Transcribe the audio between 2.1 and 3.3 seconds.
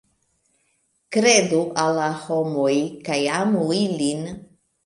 homoj kaj